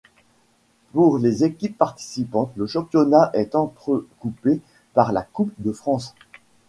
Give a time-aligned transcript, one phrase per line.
[0.93, 4.59] Pour les équipes participantes, le championnat est entrecoupé
[4.95, 6.15] par la coupe de France.